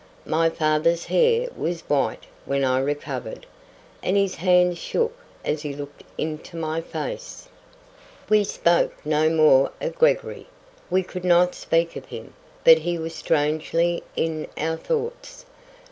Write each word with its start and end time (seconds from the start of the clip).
My 0.25 0.49
father's 0.49 1.05
hair 1.05 1.47
was 1.55 1.81
white 1.87 2.25
when 2.45 2.63
I 2.63 2.79
recovered, 2.79 3.45
and 4.01 4.17
his 4.17 4.33
hands 4.33 4.79
shook 4.79 5.15
as 5.45 5.61
he 5.61 5.75
looked 5.75 6.03
into 6.17 6.57
my 6.57 6.81
face. 6.81 7.47
We 8.27 8.43
spoke 8.43 8.95
no 9.05 9.29
more 9.29 9.71
of 9.79 9.93
Gregory. 9.93 10.47
We 10.89 11.03
could 11.03 11.23
not 11.23 11.53
speak 11.53 11.95
of 11.95 12.05
him; 12.07 12.33
but 12.63 12.79
he 12.79 12.97
was 12.97 13.13
strangely 13.13 14.01
in 14.15 14.47
our 14.57 14.77
thoughts. 14.77 15.45